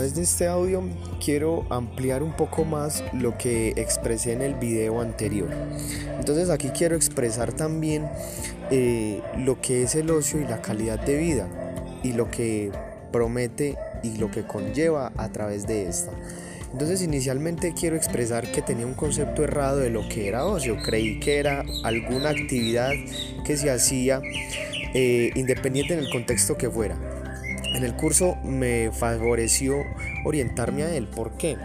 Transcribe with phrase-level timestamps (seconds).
[0.00, 0.82] través de este audio
[1.22, 5.50] quiero ampliar un poco más lo que expresé en el video anterior.
[6.18, 8.08] Entonces aquí quiero expresar también
[8.70, 11.48] eh, lo que es el ocio y la calidad de vida
[12.02, 12.72] y lo que
[13.12, 16.12] promete y lo que conlleva a través de esta.
[16.72, 20.78] Entonces inicialmente quiero expresar que tenía un concepto errado de lo que era ocio.
[20.82, 22.92] Creí que era alguna actividad
[23.44, 24.22] que se hacía
[24.94, 26.96] eh, independiente en el contexto que fuera.
[27.74, 29.84] En el curso me favoreció
[30.24, 31.06] orientarme a él.
[31.06, 31.56] ¿Por qué?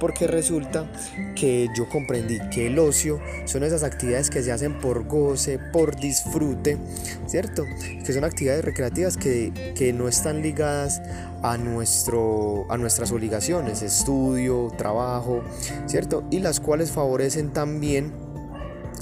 [0.00, 0.90] Porque resulta
[1.34, 5.96] que yo comprendí que el ocio son esas actividades que se hacen por goce, por
[5.96, 6.78] disfrute,
[7.26, 7.64] ¿cierto?
[8.04, 11.02] Que son actividades recreativas que, que no están ligadas
[11.42, 15.42] a, nuestro, a nuestras obligaciones, estudio, trabajo,
[15.86, 16.24] ¿cierto?
[16.30, 18.12] Y las cuales favorecen también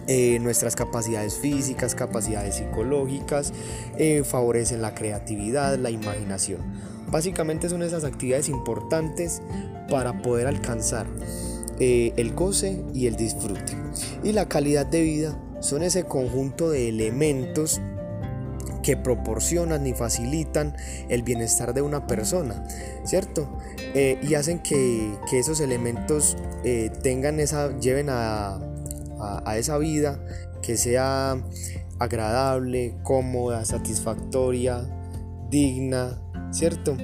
[0.09, 3.53] eh, nuestras capacidades físicas, capacidades psicológicas,
[3.99, 6.61] eh, favorecen la creatividad, la imaginación.
[7.11, 9.43] Básicamente son esas actividades importantes
[9.91, 11.09] para poder alcanzar
[11.81, 13.73] eh, el goce y el disfrute.
[14.23, 17.81] Y la calidad de vida son ese conjunto de elementos
[18.85, 20.77] que proporcionan y facilitan
[21.09, 22.65] el bienestar de una persona,
[23.05, 23.59] ¿cierto?
[23.97, 26.37] y hacen que, que esos elementos
[27.03, 28.61] tengan esa, lleven a,
[29.21, 30.21] a, esa vida
[30.63, 31.43] que sea
[31.99, 34.87] agradable, cómoda, satisfactoria,
[35.51, 36.97] digna, ¿cierto?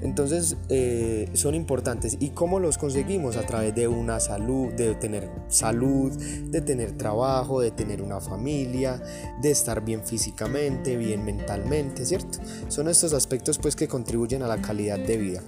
[0.00, 2.16] Entonces eh, son importantes.
[2.20, 3.36] ¿Y cómo los conseguimos?
[3.36, 9.02] A través de una salud, de tener salud, de tener trabajo, de tener una familia,
[9.40, 12.38] de estar bien físicamente, bien mentalmente, ¿cierto?
[12.68, 15.42] Son estos aspectos pues que contribuyen a la calidad de vida.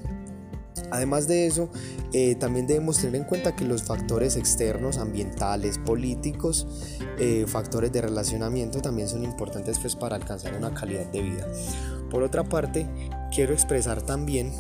[0.90, 1.68] Además de eso,
[2.12, 6.66] eh, también debemos tener en cuenta que los factores externos, ambientales, políticos,
[7.18, 11.46] eh, factores de relacionamiento también son importantes pues, para alcanzar una calidad de vida.
[12.10, 12.86] Por otra parte,
[13.32, 14.52] quiero expresar también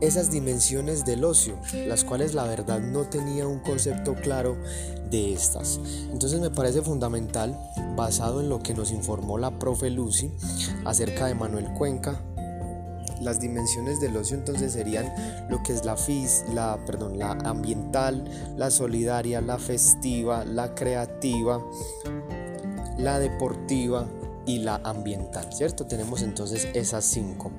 [0.00, 4.56] esas dimensiones del ocio, las cuales la verdad no tenía un concepto claro
[5.10, 5.80] de estas.
[6.10, 7.58] Entonces me parece fundamental,
[7.96, 10.30] basado en lo que nos informó la profe Lucy
[10.84, 12.20] acerca de Manuel Cuenca,
[13.20, 15.12] las dimensiones del ocio entonces serían
[15.48, 18.24] lo que es la FIS, la, perdón, la ambiental,
[18.56, 21.64] la solidaria, la festiva, la creativa,
[22.98, 24.06] la deportiva
[24.46, 25.86] y la ambiental, ¿cierto?
[25.86, 27.50] Tenemos entonces esas cinco.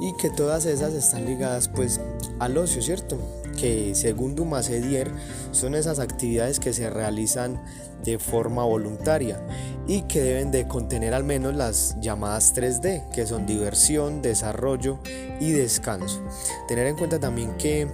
[0.00, 2.00] Y que todas esas están ligadas pues
[2.38, 3.18] al ocio, ¿cierto?
[3.60, 5.10] Que según Dumas Edier
[5.52, 7.60] son esas actividades que se realizan
[8.04, 9.38] de forma voluntaria
[9.86, 15.00] y que deben de contener al menos las llamadas 3D, que son diversión, desarrollo
[15.40, 16.22] y descanso.
[16.68, 17.88] Tener en cuenta también que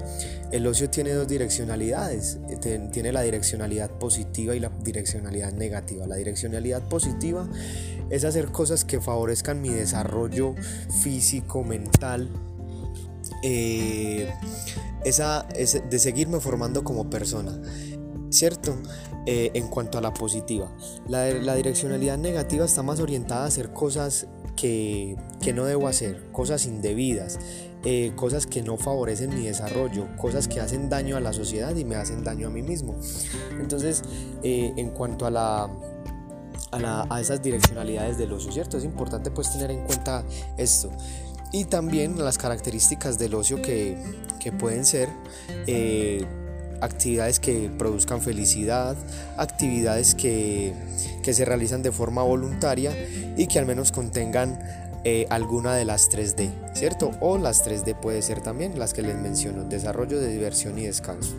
[0.53, 2.39] el ocio tiene dos direccionalidades,
[2.93, 6.07] tiene la direccionalidad positiva y la direccionalidad negativa.
[6.07, 7.49] La direccionalidad positiva
[8.11, 10.55] es hacer cosas que favorezcan mi desarrollo
[11.03, 12.29] físico, mental,
[13.43, 14.33] eh,
[15.05, 17.61] esa, de seguirme formando como persona.
[18.31, 18.77] ¿cierto?
[19.27, 20.71] Eh, en cuanto a la positiva.
[21.09, 25.17] La, direccionalidad negativa está más orientada a hacer cosas que,
[25.55, 27.39] no debo hacer, cosas indebidas,
[27.85, 31.85] eh, cosas que no favorecen mi desarrollo, cosas que hacen daño a la sociedad y
[31.85, 32.97] me hacen daño a mí mismo.
[33.61, 34.03] Entonces,
[34.43, 35.71] en cuanto a la...
[36.73, 38.77] A, esas direccionalidades del ocio, ¿cierto?
[38.77, 40.25] Es importante pues tener en cuenta
[40.59, 40.91] esto
[41.53, 43.97] y también las características del ocio que,
[44.41, 45.09] que pueden ser
[46.81, 48.97] actividades que produzcan felicidad,
[49.37, 50.75] actividades que,
[51.23, 52.93] se realizan de forma voluntaria
[53.37, 54.61] y que al menos contengan
[55.03, 57.11] eh, alguna de las 3D, ¿cierto?
[57.21, 61.35] O las 3D puede ser también las que les menciono, desarrollo de diversión y descanso.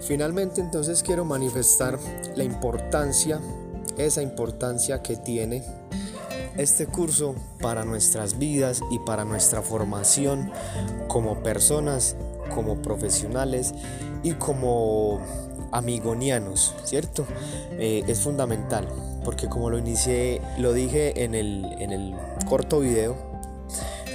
[0.00, 1.98] Finalmente entonces quiero manifestar
[2.36, 3.40] la importancia,
[3.98, 5.64] esa importancia que tiene
[6.58, 10.50] este curso para nuestras vidas y para nuestra formación
[11.06, 12.16] como personas,
[12.54, 13.74] como profesionales
[14.22, 15.20] y como
[15.72, 17.26] amigonianos, ¿cierto?
[17.72, 18.88] Eh, es fundamental,
[19.24, 22.14] porque como lo inicié, lo dije en el,
[22.48, 23.16] corto video,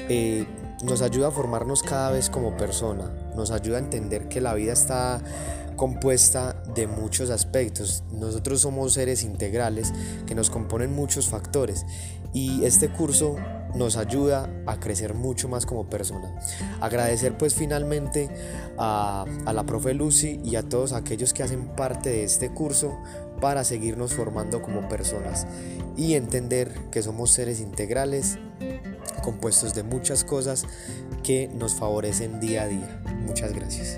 [0.10, 0.46] eh,
[0.84, 4.74] nos ayuda a formarnos cada vez como persona, nos ayuda a entender que la vida
[4.74, 5.22] está
[5.76, 8.04] compuesta de muchos aspectos.
[8.12, 9.92] Nosotros somos seres integrales
[10.26, 11.86] que nos componen muchos factores
[12.34, 13.36] y este curso
[13.76, 16.36] nos ayuda a crecer mucho más como persona.
[16.80, 18.30] Agradecer pues finalmente
[18.78, 23.00] a, a, la profe Lucy y a todos aquellos que hacen parte de este curso
[23.42, 25.48] para seguirnos formando como personas
[25.98, 28.38] y entender que somos seres integrales
[29.24, 30.66] compuestos de muchas cosas
[31.24, 33.02] que nos favorecen día a día.
[33.26, 33.98] Muchas gracias.